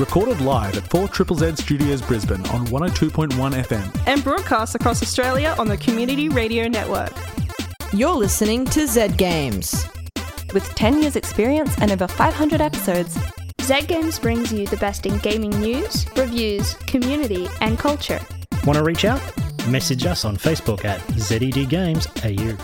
[0.00, 3.28] recorded live at 4 Triple Z Studios Brisbane on 102.1
[3.64, 4.02] FM.
[4.06, 7.12] and broadcast across Australia on the Community Radio Network.
[7.92, 9.86] You're listening to Z Games.
[10.54, 13.18] With 10 years' experience and over 500 episodes,
[13.60, 18.20] Z Games brings you the best in gaming news, reviews, community, and culture.
[18.64, 19.20] Want to reach out?
[19.68, 22.56] Message us on Facebook at ZED Games AU.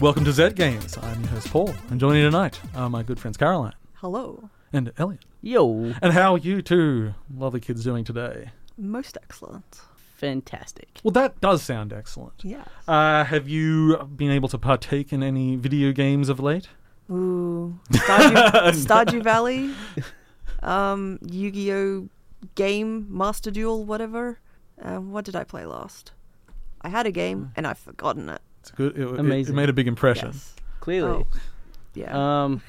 [0.00, 0.96] Welcome to Z Games.
[0.96, 4.48] I'm your host Paul, and joining me tonight are my good friends Caroline Hello.
[4.72, 5.26] and Elliot.
[5.44, 8.50] Yo, And how are you two lovely kids doing today?
[8.78, 9.80] Most excellent.
[10.16, 11.00] fantastic.
[11.02, 12.34] Well, that does sound excellent.
[12.44, 12.62] Yeah.
[12.86, 16.68] Uh, have you been able to partake in any video games of late?
[17.10, 17.76] Ooh.
[17.90, 19.74] Stardew, Stardew Valley.
[20.62, 22.08] Um, Yu-Gi-Oh!
[22.54, 24.38] Game, Master Duel, whatever.
[24.80, 26.12] Um, what did I play last?
[26.82, 28.40] I had a game and I've forgotten it.
[28.60, 28.96] It's good.
[28.96, 30.30] It, it- It, made a big impression.
[30.32, 30.54] Yes.
[30.80, 31.26] Clearly, Oh,
[31.94, 32.44] yeah.
[32.44, 32.62] um,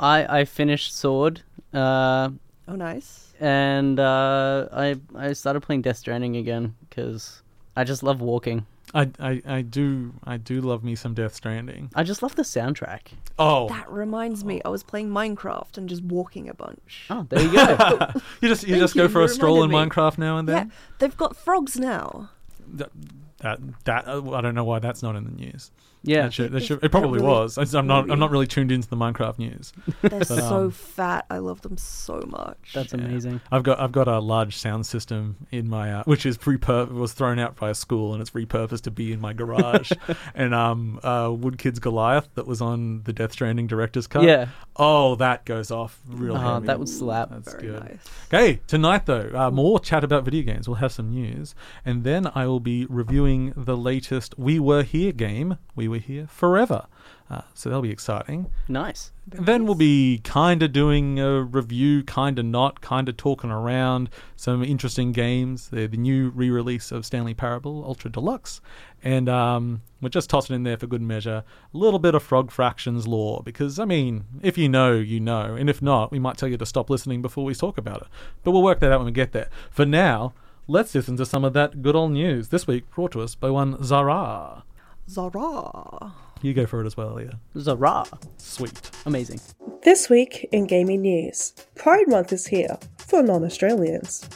[0.00, 1.42] I I finished Sword,
[1.74, 2.30] uh,
[2.68, 3.34] oh, nice.
[3.40, 7.42] and uh, I I started playing Death Stranding again because
[7.76, 8.66] I just love walking.
[8.94, 11.90] I, I, I do I do love me some Death Stranding.
[11.94, 13.08] I just love the soundtrack.
[13.38, 17.06] Oh, That reminds me, I was playing Minecraft and just walking a bunch.
[17.10, 17.98] Oh, there you go.
[18.40, 19.76] you just you Thank just you, go for you a stroll in me.
[19.76, 20.68] Minecraft now and then.
[20.68, 22.30] Yeah, they've got frogs now.
[22.66, 22.90] That
[23.38, 25.70] that, that uh, I don't know why that's not in the news.
[26.02, 27.58] Yeah, That should, that It- should, it it probably probably was.
[27.58, 29.72] I just- I'm not I'm not really tuned into the Minecraft news.
[30.02, 31.26] They're so um, fat.
[31.30, 32.72] I love them so much.
[32.74, 33.00] that's Yeah.
[33.00, 33.40] amazing.
[33.50, 37.12] I've got I've got a large sound system in my uh, which is repur- was
[37.12, 39.90] thrown out by a school and it's repurposed to be in my garage.
[40.34, 44.22] and um uh Woodkid's Goliath that was on the Death Stranding director's cut.
[44.22, 44.46] Yeah,
[44.76, 47.30] Oh, that goes off real Oh, that would slap.
[47.30, 47.80] That's Very good.
[47.80, 47.98] nice.
[48.32, 50.68] Okay, tonight though, uh, more chat about video games.
[50.68, 55.12] We'll have some news, and then I will be reviewing the latest We Were Here
[55.12, 55.56] game.
[55.74, 56.86] We We were Here Forever.
[57.30, 58.50] Uh, so that'll be exciting.
[58.68, 59.12] nice.
[59.26, 64.08] then we'll be kind of doing a review, kind of not, kind of talking around
[64.36, 65.68] some interesting games.
[65.68, 68.60] The, the new re-release of Stanley Parable Ultra Deluxe,
[69.02, 72.50] and um, we're just tossing in there for good measure a little bit of Frog
[72.50, 76.36] Fractions lore because I mean, if you know, you know, and if not, we might
[76.36, 78.08] tell you to stop listening before we talk about it.
[78.42, 79.48] But we'll work that out when we get there.
[79.70, 80.34] For now.
[80.70, 83.48] Let's listen to some of that good old news this week brought to us by
[83.48, 84.64] one Zara.
[85.08, 86.12] Zara.
[86.42, 87.38] You go for it as well, Leah.
[87.58, 88.04] Zara,
[88.36, 88.90] Sweet.
[89.06, 89.40] amazing.
[89.82, 94.28] This week in gaming news, Pride Month is here for non Australians.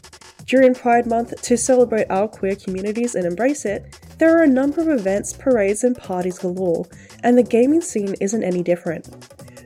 [0.46, 4.80] During Pride Month, to celebrate our queer communities and embrace it, there are a number
[4.80, 6.86] of events, parades, and parties galore,
[7.22, 9.08] and the gaming scene isn't any different.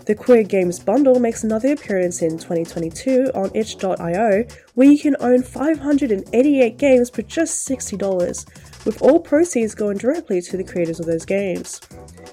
[0.06, 5.43] The Queer Games Bundle makes another appearance in 2022 on itch.io, where you can own
[5.43, 8.47] 588 games for just $60,
[8.86, 11.80] with all proceeds going directly to the creators of those games.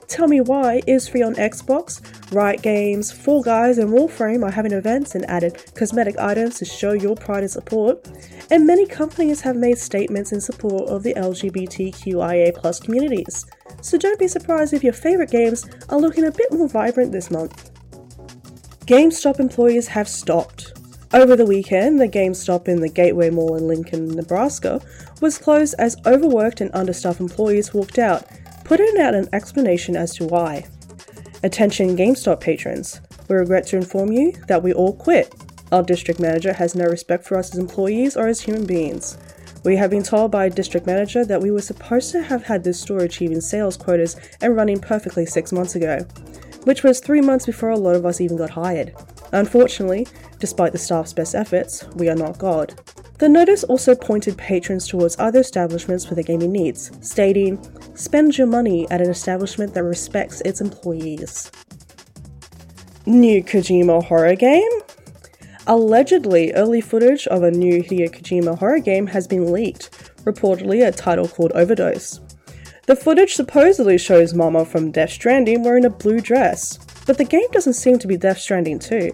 [0.07, 4.71] Tell Me Why is free on Xbox, Riot Games, Fall Guys, and Warframe are having
[4.71, 8.07] events and added cosmetic items to show your pride and support,
[8.51, 13.45] and many companies have made statements in support of the LGBTQIA communities.
[13.81, 17.31] So don't be surprised if your favorite games are looking a bit more vibrant this
[17.31, 17.71] month.
[18.85, 20.73] GameStop employees have stopped.
[21.13, 24.81] Over the weekend, the GameStop in the Gateway Mall in Lincoln, Nebraska,
[25.22, 28.25] was closed as overworked and understaffed employees walked out,
[28.63, 30.66] putting out an explanation as to why.
[31.44, 35.31] Attention GameStop patrons, we regret to inform you that we all quit.
[35.72, 39.16] Our district manager has no respect for us as employees or as human beings.
[39.63, 42.63] We have been told by a district manager that we were supposed to have had
[42.63, 46.00] this store achieving sales quotas and running perfectly six months ago,
[46.63, 48.95] which was three months before a lot of us even got hired.
[49.33, 50.07] Unfortunately,
[50.39, 52.79] despite the staff's best efforts, we are not God.
[53.17, 57.59] The notice also pointed patrons towards other establishments for their gaming needs, stating,
[57.95, 61.51] Spend your money at an establishment that respects its employees.
[63.05, 64.71] New Kojima horror game?
[65.65, 69.91] Allegedly, early footage of a new Hideo Kojima horror game has been leaked,
[70.25, 72.19] reportedly a title called Overdose.
[72.85, 77.47] The footage supposedly shows Mama from Death Stranding wearing a blue dress, but the game
[77.51, 79.11] doesn't seem to be Death Stranding too.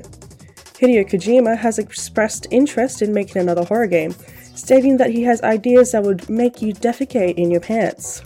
[0.79, 4.15] Hideo Kojima has expressed interest in making another horror game,
[4.55, 8.21] stating that he has ideas that would make you defecate in your pants.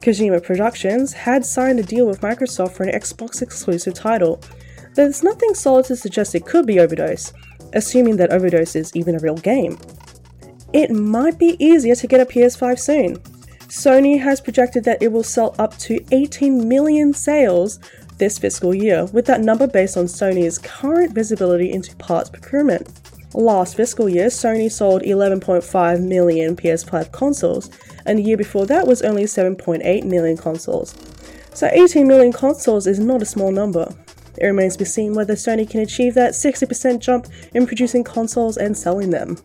[0.00, 4.40] Kojima Productions had signed a deal with Microsoft for an Xbox exclusive title.
[4.94, 7.32] There's nothing solid to suggest it could be Overdose,
[7.72, 9.78] assuming that Overdose is even a real game.
[10.72, 13.16] It might be easier to get a PS5 soon.
[13.68, 17.78] Sony has projected that it will sell up to 18 million sales
[18.18, 22.88] this fiscal year, with that number based on Sony's current visibility into parts procurement.
[23.34, 27.68] Last fiscal year, Sony sold 11.5 million PS5 consoles,
[28.06, 30.94] and the year before that was only 7.8 million consoles.
[31.52, 33.92] So 18 million consoles is not a small number.
[34.38, 38.56] It remains to be seen whether Sony can achieve that 60% jump in producing consoles
[38.56, 39.38] and selling them.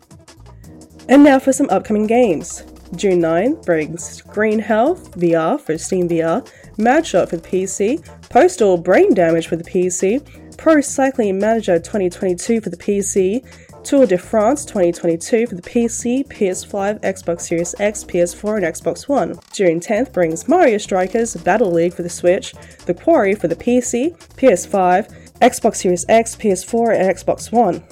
[1.08, 2.64] And now for some upcoming games.
[2.96, 6.48] June 9 brings Green Hell VR for Steam VR,
[6.80, 12.70] Madshot for the PC, Postal Brain Damage for the PC, Pro Cycling Manager 2022 for
[12.70, 13.44] the PC,
[13.84, 19.38] Tour de France 2022 for the PC, PS5, Xbox Series X, PS4, and Xbox One.
[19.52, 22.54] June 10th brings Mario Strikers Battle League for the Switch,
[22.86, 27.82] The Quarry for the PC, PS5, Xbox Series X, PS4, and Xbox One.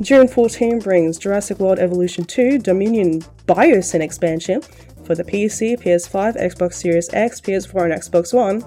[0.00, 4.60] June 14 brings Jurassic World Evolution 2 Dominion Biosyn expansion
[5.06, 8.64] for the PC, PS5, Xbox Series X, PS4, and Xbox One.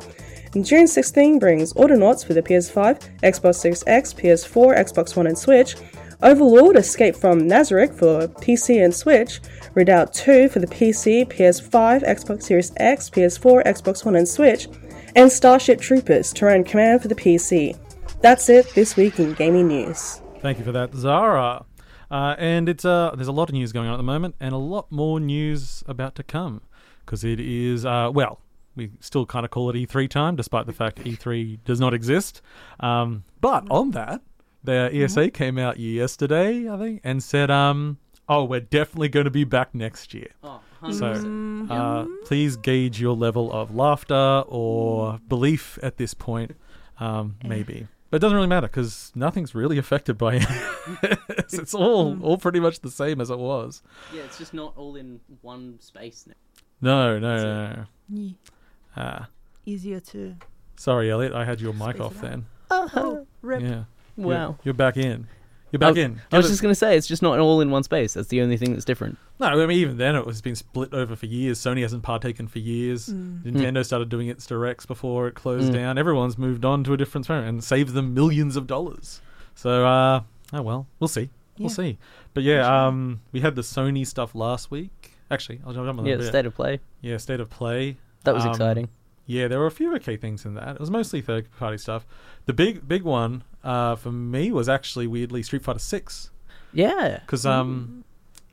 [0.55, 5.37] And June 16 brings Autonauts for the PS5, Xbox Series X, PS4, Xbox One, and
[5.37, 5.75] Switch.
[6.21, 9.39] Overlord Escape from Nazarick for PC and Switch,
[9.73, 14.67] Redout 2 for the PC, PS5, Xbox Series X, PS4, Xbox One, and Switch,
[15.15, 17.77] and Starship Troopers Terran Command for the PC.
[18.21, 20.21] That's it this week in gaming news.
[20.41, 21.63] Thank you for that, Zara.
[22.11, 24.53] Uh, and it's uh, there's a lot of news going on at the moment, and
[24.53, 26.61] a lot more news about to come,
[27.05, 28.39] because it is uh, well,
[28.75, 32.41] we still kind of call it E3 time, despite the fact E3 does not exist.
[32.79, 34.21] Um, but on that,
[34.63, 37.97] the ESA came out yesterday, I think, and said, um,
[38.27, 43.15] "Oh, we're definitely going to be back next year." Oh, So, uh, please gauge your
[43.15, 46.55] level of laughter or belief at this point.
[47.01, 50.47] Um, maybe, but it doesn't really matter because nothing's really affected by it.
[51.51, 53.81] it's all all pretty much the same as it was.
[54.13, 56.33] Yeah, it's just not all in one space now.
[56.81, 57.69] No, no, no.
[57.73, 57.85] no.
[58.09, 58.31] Yeah.
[58.95, 59.27] Ah,
[59.65, 60.35] Easier to.
[60.77, 61.33] sorry, Elliot.
[61.33, 62.45] I had your mic Space off then.
[62.71, 63.61] Oh, rip.
[63.61, 63.67] Yeah.
[63.69, 63.85] You're-
[64.17, 64.57] Wow.
[64.63, 65.27] You're, back in.
[65.71, 66.21] You're back I, in.
[66.31, 68.13] I was it- just gonna say it's just not all in one space.
[68.13, 69.17] That's the only thing that's different.
[69.39, 71.59] No, I mean even then it was been split over for years.
[71.59, 73.07] Sony hasn't partaken for years.
[73.09, 75.75] Nintendo started doing its directs before it closed Mm.
[75.75, 75.97] down.
[75.97, 79.21] Everyone's moved on to a different phone and saved them millions of dollars.
[79.55, 80.21] So uh
[80.53, 81.29] oh well, we'll see.
[81.57, 81.75] We'll Yeah.
[81.75, 81.97] see.
[82.33, 85.13] But yeah, um we had the Sony stuff last week.
[85.31, 86.23] Actually, I'll jump on Yeah, that.
[86.25, 86.79] state of play.
[87.01, 87.97] yeah, state of play.
[88.23, 88.89] That was Um, exciting.
[89.27, 90.69] Yeah, there were a few okay things in that.
[90.75, 92.07] It was mostly third party stuff.
[92.47, 96.31] The big big one uh, for me was actually weirdly Street Fighter Six
[96.73, 97.19] Yeah.
[97.25, 98.03] because um,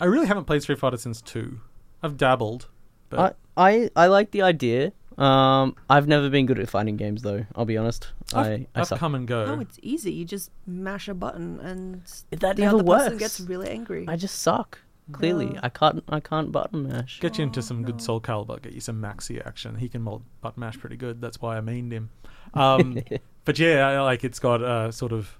[0.01, 1.61] I really haven't played Street Fighter since two.
[2.03, 2.69] I've dabbled,
[3.09, 4.93] but I, I I like the idea.
[5.19, 7.47] Um, I've never been good at fighting games though.
[7.55, 8.09] I'll be honest.
[8.35, 8.99] I've, I I I've suck.
[8.99, 9.45] come and go.
[9.47, 10.13] Oh, it's easy.
[10.13, 13.19] You just mash a button and That the never other person works.
[13.19, 14.05] gets really angry.
[14.09, 14.79] I just suck.
[15.13, 15.61] Clearly, No.
[15.63, 16.05] I can't.
[16.09, 17.21] I can't button mash.
[17.21, 19.77] Get you into some good Soul Calibur, get you some Maxi action.
[19.77, 21.21] He can mold button mash pretty good.
[21.23, 22.11] That's why I mained him.
[22.55, 22.99] Um,
[23.47, 25.39] but yeah, I, like it's got a sort of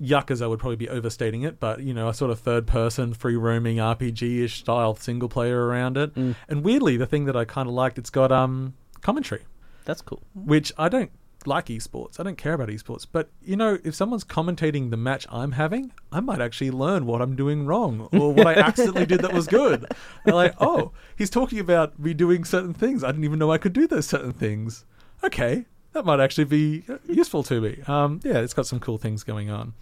[0.00, 0.42] Yakuza.
[0.42, 3.36] I would probably be overstating it, but you know, a sort of third person, free
[3.36, 6.14] roaming RPG ish style single player around it.
[6.14, 6.34] Mm.
[6.48, 9.44] And weirdly, the thing that I kind of liked, it's got um commentary,
[9.84, 10.22] That's cool.
[10.34, 11.12] which I don't
[11.46, 12.18] like esports.
[12.18, 13.06] I don't care about esports.
[13.10, 17.22] But you know, if someone's commentating the match I'm having, I might actually learn what
[17.22, 19.86] I'm doing wrong or what I accidentally did that was good.
[20.24, 23.04] And like, oh, he's talking about me doing certain things.
[23.04, 24.84] I didn't even know I could do those certain things.
[25.22, 27.80] Okay, that might actually be useful to me.
[27.86, 29.72] Um, yeah, it's got some cool things going on.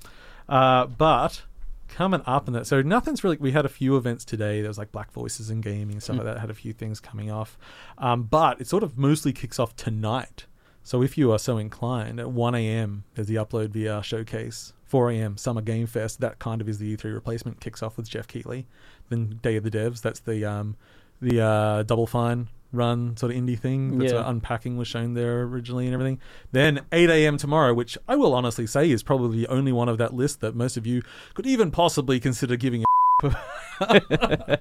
[0.49, 1.43] Uh, but
[1.89, 3.39] coming up in that, so nothing's really.
[3.39, 4.61] We had a few events today.
[4.61, 6.39] There was like Black Voices in gaming stuff like that.
[6.39, 7.59] Had a few things coming off,
[7.99, 10.47] um, but it sort of mostly kicks off tonight.
[10.85, 13.05] So if you are so inclined, at 1 a.m.
[13.15, 14.73] there's the Upload VR showcase.
[14.85, 15.37] 4 a.m.
[15.39, 16.21] Summer Game Fest.
[16.21, 17.61] That kind of is the E3 replacement.
[17.61, 18.67] Kicks off with Geoff Keighley.
[19.09, 20.03] Then Day of the Devs.
[20.03, 20.77] That's the um,
[21.21, 23.99] the uh, Double Fine run sort of indie thing.
[23.99, 24.21] That's Yeah.
[24.21, 26.19] uh, unpacking was shown there originally and everything.
[26.53, 27.37] Then 8 a.m.
[27.37, 30.55] tomorrow, which I will honestly say is probably the only one of that list that
[30.55, 31.03] most of you
[31.35, 32.87] could even possibly consider giving a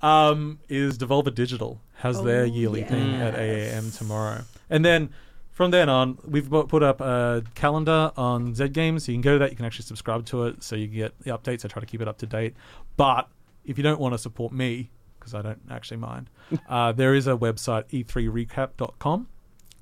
[0.02, 3.38] um, is Devolver Digital has their Oh, yearly thing at 8
[3.68, 3.90] a.m.
[3.90, 5.10] tomorrow, and then
[5.52, 9.32] from then on, we've put up a calendar on Z Games, so you can go
[9.34, 9.50] to that.
[9.50, 11.64] You can actually subscribe to it, so you can get the updates.
[11.64, 12.54] I try to keep it up to date.
[12.96, 13.28] But
[13.64, 16.30] if you don't want to support me, because I don't actually mind,
[16.68, 19.28] uh, there is a website E e3recap.com.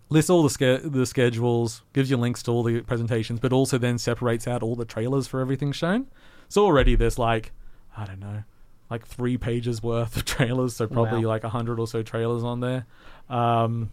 [0.08, 3.76] Lists all the ske- the schedules, gives you links to all the presentations, but also
[3.78, 6.06] then separates out all the trailers for everything shown.
[6.48, 7.50] So already there's like,
[7.96, 8.44] I don't know,
[8.88, 11.32] like three pages worth of trailers, so probably Wow.
[11.32, 12.86] like a hundred or so trailers on there.
[13.28, 13.90] Um,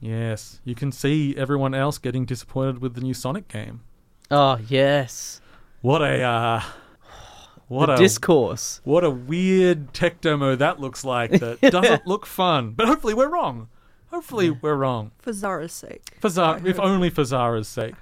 [0.00, 3.80] yes, you can see everyone else getting disappointed with the new Sonic game.
[4.30, 5.40] Oh yes.
[5.80, 6.62] What a uh,
[7.68, 8.80] what the a discourse.
[8.84, 11.32] what a weird tech demo that looks like.
[11.32, 13.68] That doesn't look fun, but hopefully we're wrong.
[14.10, 15.12] Hopefully we're wrong.
[15.18, 16.16] For Zara's sake.
[16.18, 17.94] For Zara, if only for Zara's sake.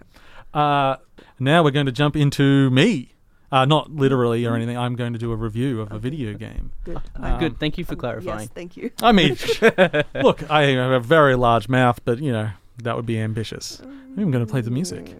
[0.54, 0.96] Uh,
[1.38, 3.12] now we're going to jump into me.
[3.52, 4.76] Uh, not literally or anything.
[4.76, 6.72] I'm going to do a review of a video game.
[6.84, 7.00] Good.
[7.14, 7.60] Um, Good.
[7.60, 8.40] Thank you for clarifying.
[8.40, 8.90] Yes, thank you.
[9.00, 9.36] I mean,
[10.14, 12.50] look, I have a very large mouth, but you know
[12.82, 13.80] that would be ambitious.
[13.82, 15.14] I'm going to play the music.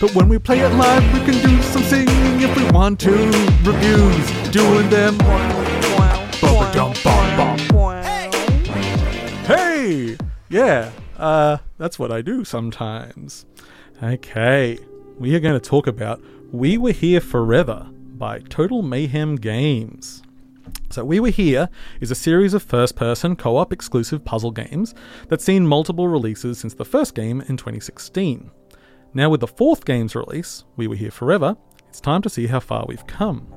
[0.00, 3.10] But when we play it live, we can do some singing if we want to.
[3.64, 5.18] Reviews, doing them.
[9.44, 10.16] Hey!
[10.48, 13.44] Yeah, uh, that's what I do sometimes.
[14.00, 14.78] Okay,
[15.18, 20.22] we are going to talk about We Were Here Forever by Total Mayhem Games.
[20.90, 21.68] So, We Were Here
[22.00, 24.94] is a series of first person co op exclusive puzzle games
[25.26, 28.52] that's seen multiple releases since the first game in 2016.
[29.18, 31.56] Now, with the fourth game's release, We Were Here Forever,
[31.88, 33.52] it's time to see how far we've come.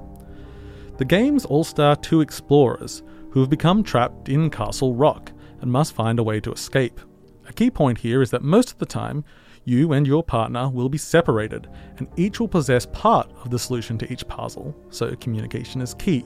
[0.98, 5.94] The games all star two explorers who have become trapped in Castle Rock and must
[5.94, 7.00] find a way to escape.
[7.48, 9.24] A key point here is that most of the time,
[9.64, 14.00] you and your partner will be separated, and each will possess part of the solution
[14.00, 16.22] to each puzzle, so communication is key.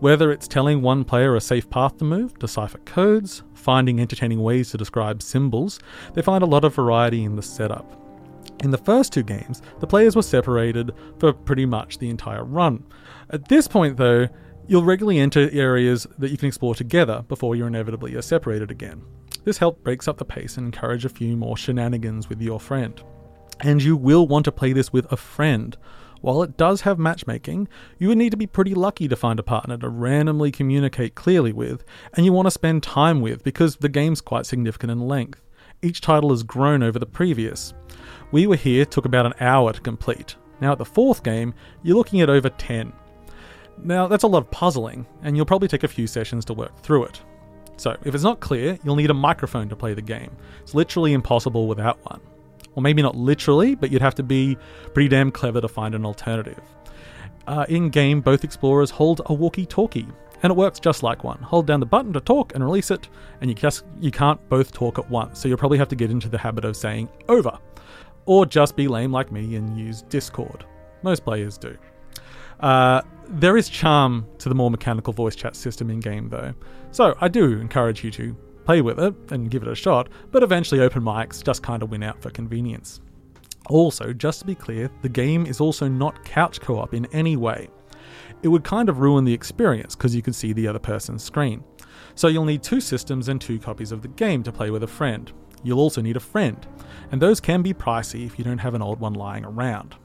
[0.00, 4.70] Whether it's telling one player a safe path to move, decipher codes, finding entertaining ways
[4.72, 5.80] to describe symbols,
[6.12, 8.03] they find a lot of variety in the setup.
[8.62, 12.84] In the first two games, the players were separated for pretty much the entire run.
[13.30, 14.28] At this point, though,
[14.66, 19.02] you'll regularly enter areas that you can explore together before you're inevitably separated again.
[19.44, 23.02] This help breaks up the pace and encourage a few more shenanigans with your friend.
[23.60, 25.76] And you will want to play this with a friend.
[26.22, 27.68] While it does have matchmaking,
[27.98, 31.52] you would need to be pretty lucky to find a partner to randomly communicate clearly
[31.52, 31.84] with,
[32.14, 35.43] and you want to spend time with because the game's quite significant in length.
[35.84, 37.74] Each title has grown over the previous.
[38.32, 40.34] We Were Here took about an hour to complete.
[40.62, 42.90] Now, at the fourth game, you're looking at over 10.
[43.82, 46.74] Now, that's a lot of puzzling, and you'll probably take a few sessions to work
[46.80, 47.20] through it.
[47.76, 50.34] So, if it's not clear, you'll need a microphone to play the game.
[50.62, 52.22] It's literally impossible without one.
[52.74, 54.56] Or maybe not literally, but you'd have to be
[54.94, 56.62] pretty damn clever to find an alternative.
[57.46, 60.08] Uh, in game, both explorers hold a walkie talkie,
[60.44, 61.38] and it works just like one.
[61.38, 63.08] Hold down the button to talk and release it,
[63.40, 66.10] and you just you can't both talk at once, so you'll probably have to get
[66.10, 67.58] into the habit of saying over.
[68.26, 70.66] Or just be lame like me and use Discord.
[71.02, 71.76] Most players do.
[72.60, 76.52] Uh, there is charm to the more mechanical voice chat system in game, though.
[76.90, 78.36] So I do encourage you to
[78.66, 81.90] play with it and give it a shot, but eventually open mics just kind of
[81.90, 83.00] win out for convenience.
[83.70, 87.36] Also, just to be clear, the game is also not couch co op in any
[87.36, 87.70] way.
[88.44, 91.64] It would kind of ruin the experience because you could see the other person's screen.
[92.14, 94.86] So you'll need two systems and two copies of the game to play with a
[94.86, 95.32] friend.
[95.62, 96.66] You'll also need a friend,
[97.10, 99.96] and those can be pricey if you don't have an old one lying around.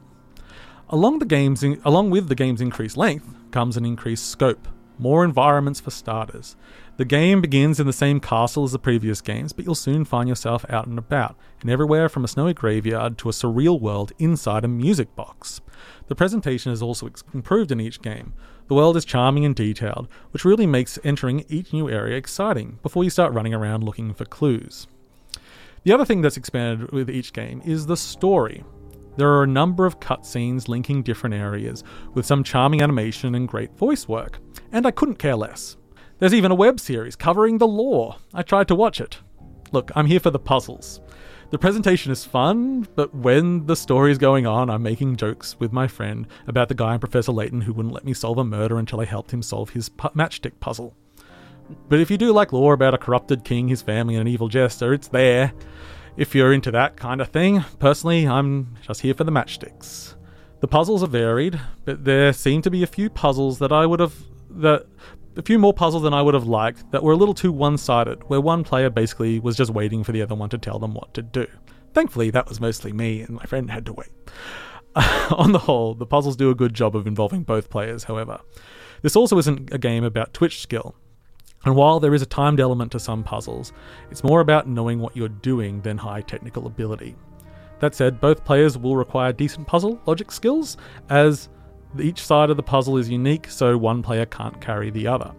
[0.88, 4.70] Along, the game's in, along with the game's increased length comes an increased scope,
[5.00, 6.56] more environments for starters.
[6.98, 10.28] The game begins in the same castle as the previous games, but you'll soon find
[10.28, 14.66] yourself out and about, and everywhere from a snowy graveyard to a surreal world inside
[14.66, 15.62] a music box.
[16.08, 18.34] The presentation is also improved in each game.
[18.68, 23.04] The world is charming and detailed, which really makes entering each new area exciting before
[23.04, 24.88] you start running around looking for clues.
[25.84, 28.64] The other thing that's expanded with each game is the story.
[29.20, 31.84] There are a number of cutscenes linking different areas,
[32.14, 34.40] with some charming animation and great voice work,
[34.72, 35.76] and I couldn't care less.
[36.20, 38.16] There's even a web series covering the lore.
[38.34, 39.20] I tried to watch it.
[39.74, 41.02] Look, I'm here for the puzzles.
[41.50, 45.74] The presentation is fun, but when the story is going on, I'm making jokes with
[45.74, 48.80] my friend about the guy in Professor Layton who wouldn't let me solve a murder
[48.80, 50.96] until I helped him solve his pu- matchstick puzzle.
[51.90, 54.48] But if you do like lore about a corrupted king, his family, and an evil
[54.48, 55.52] jester, it's there.
[56.18, 60.16] If you're into that kind of thing, personally, I'm just here for the matchsticks.
[60.60, 64.00] The puzzles are varied, but there seem to be a few puzzles that I would
[64.00, 64.14] have
[64.52, 64.88] that
[65.38, 68.30] a few more puzzles than I would have liked that were a little too one-sided,
[68.30, 71.14] where one player basically was just waiting for the other one to tell them what
[71.14, 71.48] to do.
[71.94, 74.10] Thankfully, that was mostly me, and my friend had to wait.
[75.32, 78.42] On the whole, the puzzles do a good job of involving both players, however.
[79.02, 80.96] This also isn't a game about twitch skill.
[81.66, 83.74] And while there is a timed element to some puzzles,
[84.12, 87.16] it's more about knowing what you're doing than high technical ability.
[87.80, 90.78] That said, both players will require decent puzzle logic skills,
[91.10, 91.50] as
[92.00, 95.32] each side of the puzzle is unique, so one player can't carry the other.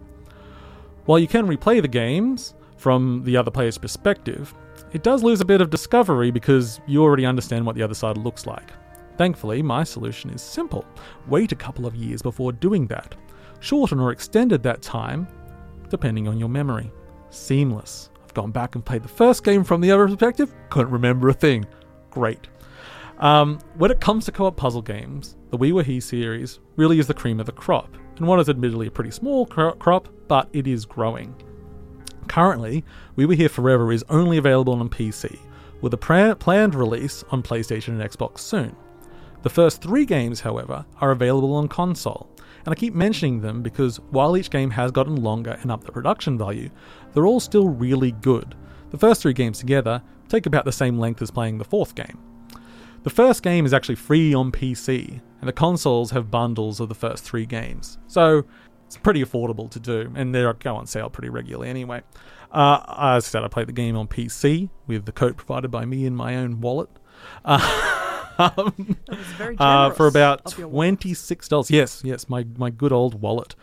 [1.05, 4.53] While you can replay the games from the other player's perspective,
[4.93, 8.17] it does lose a bit of discovery because you already understand what the other side
[8.17, 8.71] looks like.
[9.17, 10.85] Thankfully, my solution is simple
[11.27, 13.15] wait a couple of years before doing that.
[13.59, 15.27] Shorten or extended that time
[15.91, 16.91] depending on your memory.
[17.29, 18.09] Seamless.
[18.23, 21.33] I've gone back and played the first game from the other perspective, couldn't remember a
[21.33, 21.65] thing.
[22.09, 22.47] Great.
[23.19, 26.97] Um, when it comes to co op puzzle games, the We Were Here series really
[26.97, 30.07] is the cream of the crop, and what is admittedly a pretty small cro- crop,
[30.27, 31.35] but it is growing.
[32.27, 32.83] Currently,
[33.15, 35.37] We Were Here Forever is only available on PC,
[35.81, 38.75] with a planned release on PlayStation and Xbox soon.
[39.43, 42.29] The first three games, however, are available on console,
[42.65, 45.91] and I keep mentioning them because while each game has gotten longer and up the
[45.91, 46.69] production value,
[47.13, 48.55] they're all still really good.
[48.91, 52.17] The first three games together take about the same length as playing the fourth game.
[53.03, 56.95] The first game is actually free on PC, and the consoles have bundles of the
[56.95, 57.97] first three games.
[58.07, 58.45] So
[58.85, 62.01] it's pretty affordable to do, and they go on sale pretty regularly anyway.
[62.51, 62.81] Uh,
[63.15, 66.05] as I said, I played the game on PC with the code provided by me
[66.05, 66.89] in my own wallet.
[67.43, 67.59] Uh,
[69.37, 70.99] That uh, for about of your wallet.
[70.99, 71.71] twenty six dollars.
[71.71, 73.55] Yes, yes, my my good old wallet.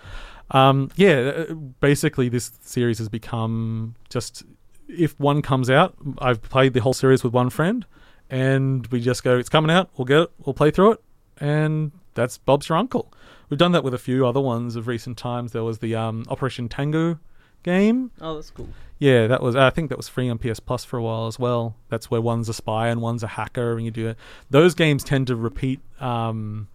[0.50, 4.44] Um, yeah, uh, basically this series has become just
[4.88, 7.84] if one comes out, I've played the whole series with one friend,
[8.30, 11.02] and we just go, it's coming out, we'll get it, we'll play through it,
[11.38, 13.12] and that's Bob's your uncle.
[13.50, 15.52] We've done that with a few other ones of recent times.
[15.52, 17.18] There was the um, Operation Tango
[17.62, 18.10] game.
[18.20, 18.68] Oh, that's cool.
[18.98, 19.54] Yeah, that was.
[19.54, 21.76] I think that was free on PS Plus for a while as well.
[21.88, 24.16] That's where one's a spy and one's a hacker, and you do it.
[24.50, 26.68] Those games tend to repeat um,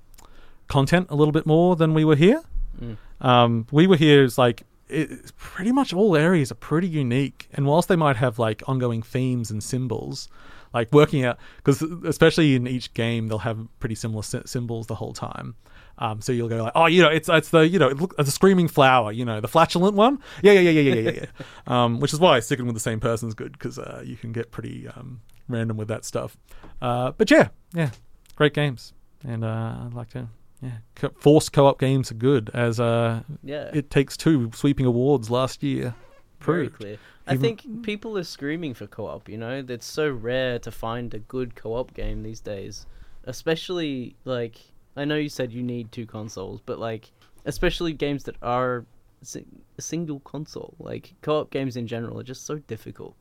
[0.67, 2.41] content a little bit more than we were here.
[2.81, 2.97] Mm.
[3.19, 7.65] Um, we were here is like it's pretty much all areas are pretty unique, and
[7.65, 10.29] whilst they might have like ongoing themes and symbols,
[10.73, 15.13] like working out because especially in each game they'll have pretty similar symbols the whole
[15.13, 15.55] time.
[15.99, 18.25] Um, so you'll go like, oh, you know, it's it's the you know, look, the
[18.31, 20.19] screaming flower, you know, the flatulent one.
[20.41, 21.25] Yeah, yeah, yeah, yeah, yeah, yeah, yeah.
[21.83, 24.31] um, which is why sticking with the same person is good because uh, you can
[24.31, 26.35] get pretty um, random with that stuff.
[26.81, 27.91] Uh, but yeah, yeah,
[28.35, 30.27] great games, and uh, I'd like to.
[30.61, 33.69] Yeah, co- forced co-op games are good, as uh, Yeah.
[33.73, 35.93] it takes two sweeping awards last year.
[36.39, 36.79] Very Proved.
[36.79, 36.97] clear.
[37.27, 39.27] I think people are screaming for co-op.
[39.27, 42.85] You know, it's so rare to find a good co-op game these days.
[43.25, 44.57] Especially like
[44.95, 47.11] I know you said you need two consoles, but like
[47.45, 48.85] especially games that are
[49.21, 50.75] a single console.
[50.79, 53.15] Like co-op games in general are just so difficult.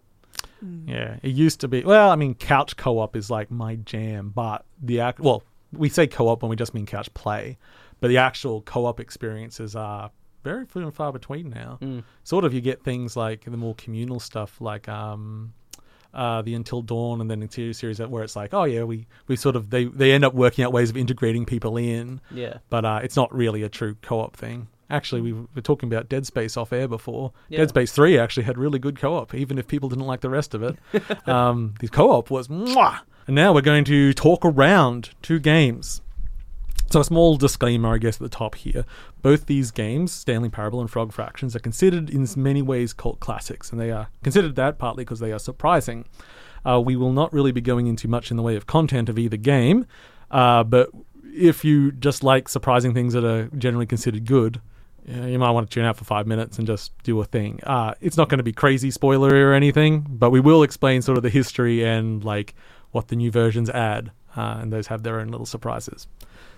[0.86, 1.82] Yeah, it used to be.
[1.82, 5.18] Well, I mean, couch co-op is like my jam, but the act.
[5.20, 7.58] Well, we say co-op when we just mean couch play,
[8.00, 10.10] but the actual co-op experiences are
[10.44, 11.78] very few and far between now.
[11.80, 12.04] Mm.
[12.24, 15.52] Sort of, you get things like the more communal stuff, like um,
[16.14, 19.36] uh, the Until Dawn, and then Interior series, where it's like, oh yeah, we we
[19.36, 22.58] sort of they they end up working out ways of integrating people in, Yeah.
[22.70, 24.68] but uh, it's not really a true co-op thing.
[24.90, 27.32] Actually, we were talking about Dead Space off air before.
[27.48, 27.58] Yeah.
[27.60, 30.52] Dead Space Three actually had really good co-op, even if people didn't like the rest
[30.54, 30.76] of it.
[31.28, 33.00] um, the co-op was mwah!
[33.26, 36.02] And now we're going to talk around two games.
[36.92, 38.84] So a small disclaimer, I guess, at the top here.
[39.22, 43.72] Both these games, Stanley Parable and Frog Fractions, are considered in many ways cult classics,
[43.72, 46.04] and they are considered that partly because they are surprising.
[46.66, 49.18] Uh, we will not really be going into much in the way of content of
[49.18, 49.86] either game,
[50.30, 50.90] uh, but
[51.24, 54.60] if you just like surprising things that are generally considered good,
[55.06, 57.58] you might want to tune out for five minutes and just do a thing.
[57.62, 61.16] Uh, it's not going to be crazy spoilery or anything, but we will explain sort
[61.16, 62.54] of the history and like
[62.90, 66.06] what the new versions add, uh, and those have their own little surprises.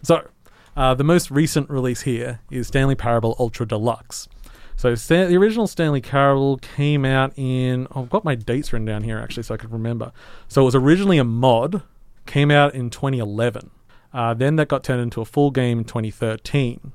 [0.03, 0.29] So,
[0.77, 4.29] uh, the most recent release here is Stanley Parable Ultra Deluxe.
[4.77, 7.87] So, Stan- the original Stanley Parable came out in.
[7.95, 10.13] oh, I've got my dates written down here actually, so I can remember.
[10.49, 11.83] So, it was originally a mod,
[12.27, 13.71] came out in 2011.
[14.13, 16.93] Uh, then that got turned into a full game in 2013.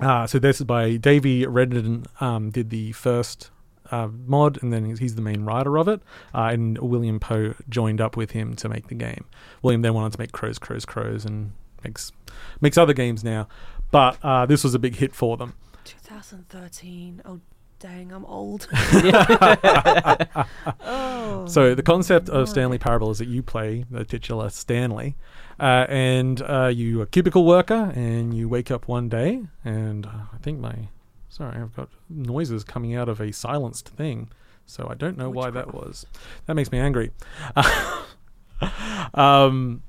[0.00, 2.06] Uh, so this is by Davey Wreden.
[2.20, 3.50] Um, did the first
[3.90, 6.00] uh, mod, and then he's, he's the main writer of it.
[6.34, 9.24] Uh, and William Pugh joined up with him to make the game.
[9.62, 11.52] William then wanted to make Crows, Crows, Crows, and
[11.84, 12.12] makes
[12.60, 13.48] makes other games now.
[13.90, 15.54] But uh, this was a big hit for them.
[15.84, 17.22] 2013.
[17.24, 17.40] Oh,
[17.78, 18.68] dang, I'm old.
[20.80, 21.46] oh.
[21.48, 25.16] So the concept of Stanley Parable is that you play the titular Stanley,
[25.58, 30.06] uh, and uh, you are a cubicle worker, and you wake up one day, and
[30.06, 30.88] uh, I think my
[31.28, 34.28] sorry, I've got noises coming out of a silenced thing,
[34.66, 36.06] so I don't know why that was.
[36.46, 37.12] That makes me angry.
[39.14, 39.82] um,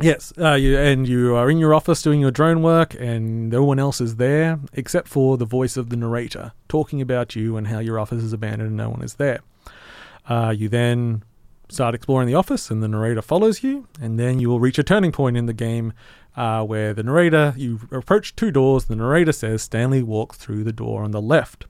[0.00, 3.62] Yes, uh, you, and you are in your office doing your drone work, and no
[3.62, 7.68] one else is there except for the voice of the narrator talking about you and
[7.68, 9.40] how your office is abandoned and no one is there.
[10.28, 11.22] Uh, you then
[11.68, 14.82] start exploring the office, and the narrator follows you, and then you will reach a
[14.82, 15.92] turning point in the game
[16.36, 18.86] uh, where the narrator you approach two doors.
[18.86, 21.66] The narrator says, "Stanley, walk through the door on the left."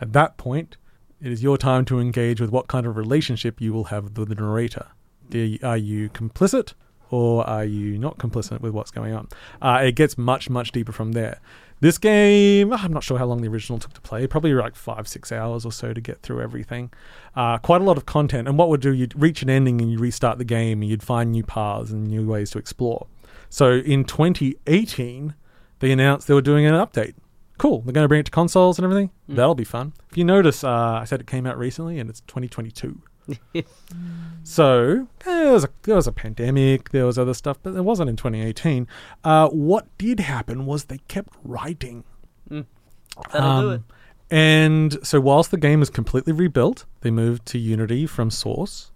[0.00, 0.76] At that point,
[1.20, 4.28] it is your time to engage with what kind of relationship you will have with
[4.28, 4.86] the narrator.
[5.64, 6.74] Are you complicit?
[7.10, 9.28] Or are you not complicit with what's going on?
[9.60, 11.40] Uh, it gets much, much deeper from there.
[11.80, 15.06] This game, I'm not sure how long the original took to play, probably like five,
[15.06, 16.90] six hours or so to get through everything.
[17.34, 18.48] Uh, quite a lot of content.
[18.48, 21.02] And what would do, you'd reach an ending and you restart the game and you'd
[21.02, 23.06] find new paths and new ways to explore.
[23.50, 25.34] So in 2018,
[25.80, 27.14] they announced they were doing an update.
[27.58, 29.10] Cool, they're going to bring it to consoles and everything.
[29.28, 29.92] That'll be fun.
[30.10, 33.00] If you notice, uh, I said it came out recently and it's 2022.
[34.44, 37.82] So eh, there was a there was a pandemic, there was other stuff, but it
[37.82, 38.86] wasn't in 2018.
[39.24, 42.04] Uh, what did happen was they kept writing.
[42.48, 42.64] That'll
[43.32, 43.80] do Um, it.
[44.30, 48.90] And so, whilst the game was completely rebuilt, they moved to Unity from Source.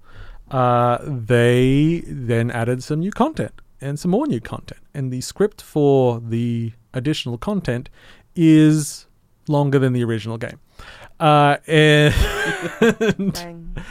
[0.50, 4.80] uh, they then added some new content and some more new content.
[4.94, 7.88] And the script for the additional content
[8.34, 9.06] is
[9.48, 10.58] longer than the original game.
[11.20, 12.14] Uh, and,
[13.34, 13.76] Dang.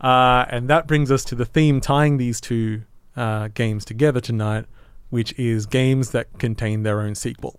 [0.00, 2.82] uh, and that brings us to the theme tying these two
[3.16, 4.66] uh, games together tonight,
[5.10, 7.58] which is games that contain their own sequel.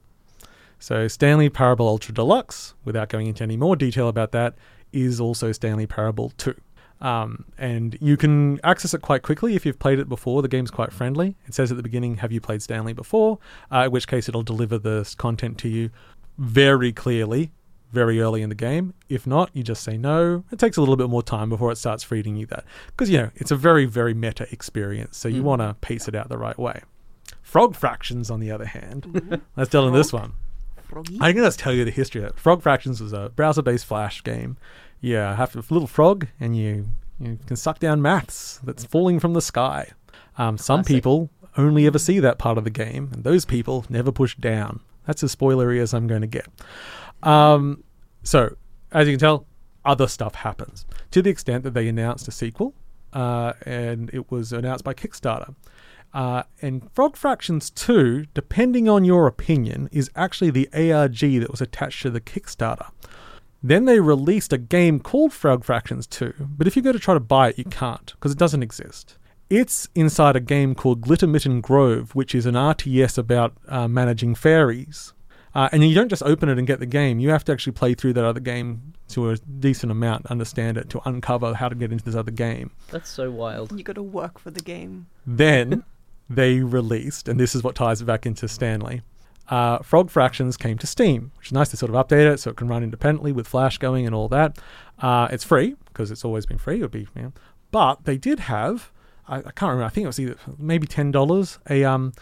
[0.80, 4.56] So, Stanley Parable Ultra Deluxe, without going into any more detail about that,
[4.92, 6.56] is also Stanley Parable 2.
[7.02, 10.42] Um, and you can access it quite quickly if you've played it before.
[10.42, 11.36] The game's quite friendly.
[11.48, 13.40] It says at the beginning, Have you played Stanley before?
[13.72, 15.90] Uh, in which case, it'll deliver the content to you
[16.38, 17.52] very clearly,
[17.92, 18.94] very early in the game.
[19.10, 20.44] If not, you just say no.
[20.52, 22.66] It takes a little bit more time before it starts feeding you that.
[22.88, 25.18] Because, you know, it's a very, very meta experience.
[25.18, 25.46] So you mm.
[25.46, 26.82] want to pace it out the right way.
[27.42, 29.36] Frog Fractions, on the other hand, mm-hmm.
[29.58, 30.34] let's delve into this one.
[30.84, 31.18] Froggy.
[31.22, 32.40] I can just tell you the history of it.
[32.40, 34.58] Frog Fractions was a browser-based Flash game.
[35.02, 36.88] You have a little frog, and you
[37.20, 39.92] you can suck down maths that's falling from the sky.
[40.38, 40.96] Um, some Classic.
[40.96, 42.02] people only ever mm.
[42.02, 44.80] see that part of the game, and those people never push down.
[45.06, 46.48] That's as spoilery as I'm going to get.
[47.24, 47.84] Um,
[48.24, 48.56] so,
[48.92, 49.46] as you can tell,
[49.84, 52.74] other stuff happens to the extent that they announced a sequel,
[53.14, 55.56] uh, and it was announced by Kickstarter.
[56.14, 61.62] Uh, and Frog Fractions 2, depending on your opinion, is actually the ARG that was
[61.62, 62.90] attached to the Kickstarter.
[63.64, 67.14] Then they released a game called Frog Fractions 2, but if you go to try
[67.14, 69.18] to buy it, you can't, because it doesn't exist.
[69.50, 75.14] It's inside a game called Glittermitten Grove, which is an RTS about uh, managing fairies.
[75.54, 77.74] Uh, and you don't just open it and get the game, you have to actually
[77.74, 81.76] play through that other game to a decent amount, understand it, to uncover how to
[81.76, 82.72] get into this other game.
[82.90, 83.78] That's so wild.
[83.78, 85.08] You got to work for the game.
[85.28, 85.84] Then
[86.30, 89.02] they released, and this is what ties it back into Stanley.
[89.50, 92.52] Uh, Frog Fractions came to Steam, which is nice to sort of update it so
[92.52, 94.58] it can run independently with Flash going and all that.
[95.00, 96.78] Uh, it's free because it's always been free.
[96.80, 97.34] It would be, you know.
[97.72, 98.92] but they did have,
[99.28, 99.84] I, I can't remember.
[99.84, 102.14] I think it was either maybe ten dollars a um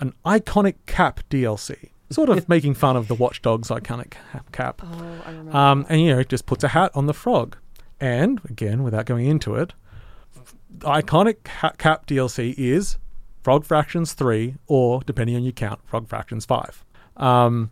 [0.00, 4.14] an iconic cap DLC, sort of making fun of the Watch Dogs iconic
[4.52, 4.80] cap.
[4.84, 5.56] Oh, I remember.
[5.56, 7.56] Um, and you know, it just puts a hat on the frog.
[8.00, 9.74] And again, without going into it,
[10.70, 11.44] the iconic
[11.78, 12.98] cap DLC is
[13.42, 16.84] Frog Fractions 3, or depending on your count, Frog Fractions 5.
[17.16, 17.70] Um,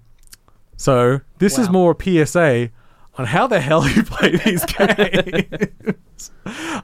[0.76, 2.70] so this is more a PSA
[3.18, 6.30] on how the hell you play these games.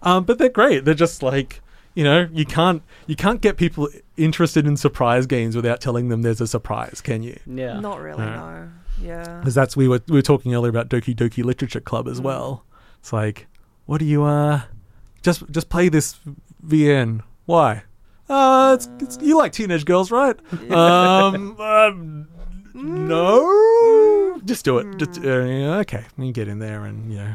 [0.03, 0.85] um, but they're great.
[0.85, 1.61] They're just like
[1.95, 6.23] you know you can't you can't get people interested in surprise games without telling them
[6.23, 7.39] there's a surprise, can you?
[7.47, 7.81] Yeah.
[7.81, 8.37] Not really, Alright.
[8.65, 8.71] no.
[9.01, 9.39] Yeah.
[9.41, 12.65] because that's we were we were talking earlier about Doki Doki Literature Club as well.
[13.01, 13.47] It's like,
[13.87, 14.63] what do you uh,
[15.23, 16.21] just just play this
[16.65, 17.23] VN?
[17.47, 17.83] Why?
[18.29, 20.37] Uh, it's, it's you like teenage girls, right?
[20.71, 22.29] um, um,
[22.75, 24.97] no, just do it.
[24.99, 27.35] Just uh, okay, we can get in there and you know,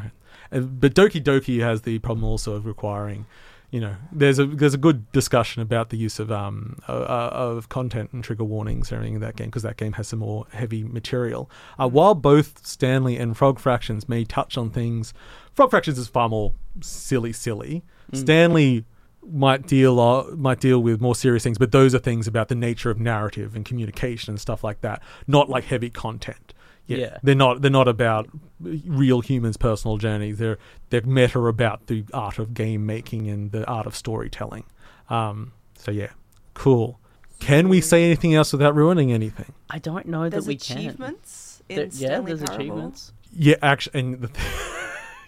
[0.52, 3.26] Uh, but Doki Doki has the problem also of requiring.
[3.70, 7.30] You know, there's a there's a good discussion about the use of um uh, uh,
[7.32, 10.20] of content and trigger warnings and everything in that game because that game has some
[10.20, 11.50] more heavy material.
[11.78, 15.12] Uh, while both Stanley and Frog Fractions may touch on things,
[15.52, 17.82] Frog Fractions is far more silly, silly.
[18.14, 18.86] Stanley
[19.30, 22.54] might deal uh, might deal with more serious things, but those are things about the
[22.54, 26.54] nature of narrative and communication and stuff like that, not like heavy content.
[26.88, 27.18] Yeah, Yeah.
[27.22, 28.28] they're not they're not about
[28.60, 30.38] real humans' personal journeys.
[30.38, 30.58] They're
[30.90, 34.64] they're meta about the art of game making and the art of storytelling.
[35.10, 36.10] Um, so yeah,
[36.54, 36.98] cool.
[37.40, 39.52] Can we say anything else without ruining anything?
[39.70, 40.78] I don't know There's that we can.
[40.78, 42.64] achievements in There- yeah, Stanley there's Parable.
[42.64, 43.12] achievements.
[43.32, 44.30] Yeah, actually, and the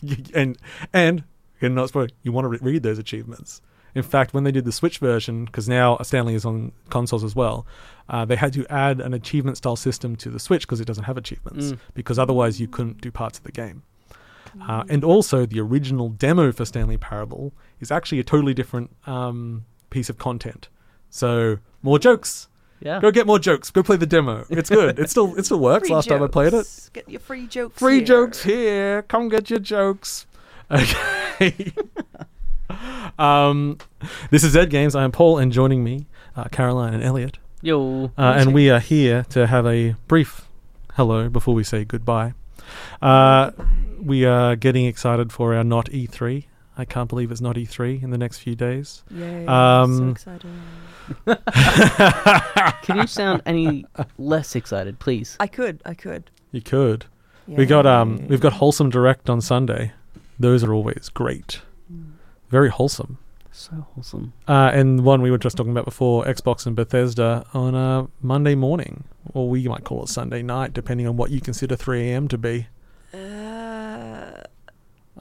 [0.35, 0.59] and
[0.93, 1.25] and
[1.61, 2.09] and not spoil.
[2.23, 3.61] You want to re- read those achievements.
[3.95, 7.35] In fact, when they did the Switch version, because now Stanley is on consoles as
[7.35, 7.67] well,
[8.09, 11.05] uh, they had to add an achievement style system to the Switch because it doesn't
[11.05, 11.73] have achievements.
[11.73, 11.79] Mm.
[11.95, 13.83] Because otherwise, you couldn't do parts of the game.
[14.63, 19.65] Uh, and also, the original demo for Stanley Parable is actually a totally different um,
[19.91, 20.69] piece of content.
[21.09, 22.49] So more jokes.
[22.81, 23.01] Yeah.
[23.01, 23.71] Go get more jokes.
[23.71, 24.47] Go play the demo.
[24.49, 24.99] It's good.
[24.99, 25.89] It still it still works.
[25.89, 26.91] Free Last time I played it.
[26.93, 27.79] Get your free jokes.
[27.79, 28.05] Free here.
[28.05, 29.03] jokes here.
[29.03, 30.27] Come get your jokes.
[30.71, 31.73] Okay.
[33.19, 33.79] um,
[34.31, 34.95] this is Zed Games.
[34.95, 36.07] I am Paul, and joining me,
[36.37, 37.39] uh, Caroline and Elliot.
[37.63, 38.13] Yo.
[38.17, 40.49] Uh, and we are here to have a brief
[40.95, 42.35] hello before we say goodbye.
[43.03, 43.51] Uh,
[44.01, 46.45] we are getting excited for our not E3.
[46.79, 49.03] I can't believe it's not E3 in the next few days.
[49.11, 49.47] Yay!
[49.47, 50.63] Um, so exciting.
[52.83, 53.85] Can you sound any
[54.17, 55.37] less excited, please?
[55.41, 55.83] I could.
[55.85, 56.31] I could.
[56.53, 57.05] You could.
[57.47, 59.93] We got um we've got wholesome direct on Sunday.
[60.39, 61.61] Those are always great.
[62.51, 63.19] Very wholesome.
[63.53, 64.33] So wholesome.
[64.47, 68.55] Uh, and one we were just talking about before, Xbox and Bethesda on a Monday
[68.55, 72.29] morning, or we might call it Sunday night, depending on what you consider 3 a.m.
[72.29, 72.67] to be.
[73.13, 74.43] Uh,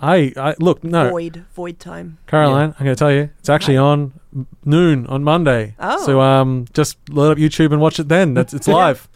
[0.02, 2.20] I, I look no, Void, void time.
[2.28, 2.76] Caroline.
[2.80, 4.20] I'm going to tell you, it's actually on
[4.64, 5.76] noon on Monday.
[5.80, 6.06] Oh.
[6.06, 8.34] So um, just load up YouTube and watch it then.
[8.34, 9.10] That's it's live.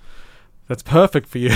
[0.67, 1.51] That's perfect for you.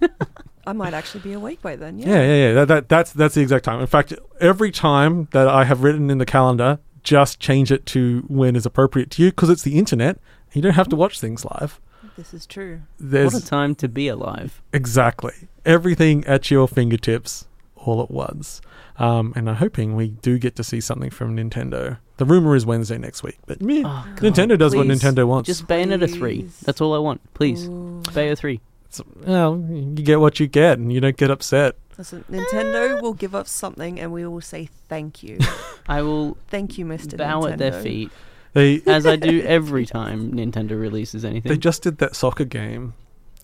[0.68, 1.98] I might actually be awake by then.
[1.98, 2.08] Yeah.
[2.08, 2.52] Yeah, yeah, yeah.
[2.54, 3.80] That, that that's that's the exact time.
[3.80, 8.24] In fact, every time that I have written in the calendar, just change it to
[8.28, 10.18] when is appropriate to you because it's the internet.
[10.52, 11.80] You don't have to watch things live.
[12.16, 12.80] This is true.
[12.98, 14.60] There's What a time to be alive.
[14.72, 15.32] exactly
[15.64, 18.60] everything at your fingertips all at once.
[18.98, 21.98] Um, and I'm hoping we do get to see something from Nintendo.
[22.16, 24.86] The rumor is Wednesday next week, but meh, Oh, Nintendo does what.
[24.88, 25.46] Nintendo wants.
[25.46, 26.48] Just Bayonetta 3.
[26.64, 27.20] That's all I want.
[27.34, 27.68] Please.
[27.68, 28.02] Ooh.
[28.12, 28.60] Bayo 3.
[28.90, 31.76] It's- well, you get what you get, and you don't get upset.
[31.98, 33.00] Listen, Nintendo ah.
[33.02, 35.38] will give us something, and we will say thank you.
[35.88, 37.16] I will thank you, Mister.
[37.16, 37.52] bow Nintendo.
[37.52, 38.10] at their feet,
[38.52, 41.50] They as I do every time Nintendo releases anything.
[41.50, 42.94] they just did that soccer game,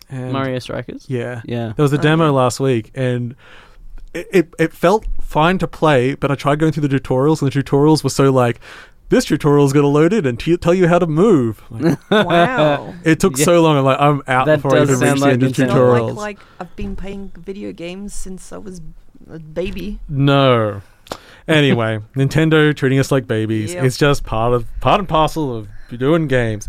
[0.08, 1.06] and Mario Strikers?
[1.08, 1.72] yeah, Yeah.
[1.76, 2.30] There was a Oh, demo yeah.
[2.30, 3.34] last week, and
[4.14, 7.50] it, it it felt fine to play, but I tried going through the tutorials, and
[7.50, 8.60] the tutorials were so like,
[9.10, 11.62] this tutorial is going to load it and t- tell you how to move.
[11.70, 12.94] Like, Wow.
[13.04, 13.44] it took Yeah.
[13.44, 13.76] so long.
[13.78, 15.66] I'm like, I'm out That before I even sound reach the end of Nintendo.
[15.68, 16.16] Not tutorials.
[16.16, 18.80] like like I've been playing video games since I was
[19.30, 20.00] a baby.
[20.08, 20.82] No.
[21.46, 23.74] Anyway, Nintendo treating us like babies.
[23.74, 23.84] Yep.
[23.84, 26.68] It's just part of part and parcel of doing games.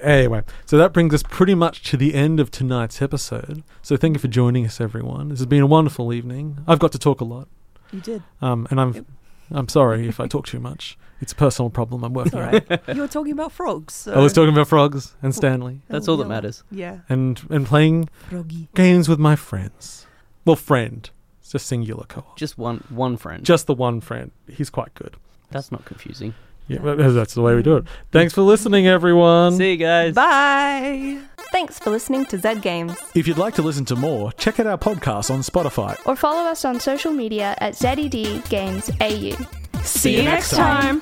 [0.00, 3.62] Anyway, so that brings us pretty much to the end of tonight's episode.
[3.80, 5.28] So thank you for joining us, everyone.
[5.30, 6.58] This has been a wonderful evening.
[6.66, 7.48] I've got to talk a lot,
[7.92, 8.22] You did.
[8.42, 9.04] um, and I'm Yep.
[9.50, 10.98] I'm sorry if I talk too much.
[11.20, 12.44] It's a personal problem I'm working on.
[12.46, 12.80] Alright.
[12.94, 13.94] you were talking about frogs.
[13.94, 14.12] So.
[14.12, 15.36] I was talking about frogs and oh.
[15.36, 16.62] Stanley, That's Oh, all that matters.
[16.70, 16.98] Yeah.
[17.08, 18.68] and and playing Froggy.
[18.74, 20.06] games with my friends.
[20.44, 21.08] Well, friend.
[21.40, 22.36] It's just singular co-op.
[22.36, 23.44] Just one one friend.
[23.44, 24.30] Just the one friend.
[24.48, 25.16] He's quite good.
[25.50, 26.34] That's not confusing.
[26.68, 27.84] Yeah, but that's the way we do it.
[28.10, 29.56] Thanks for listening, everyone.
[29.56, 30.14] See you guys.
[30.14, 31.20] Bye.
[31.52, 32.96] Thanks for listening to Zed Games.
[33.14, 35.96] If you'd like to listen to more, check out our podcast on Spotify.
[36.06, 39.36] Or follow us on social media at ZED Games AU.
[39.82, 41.00] See you next time.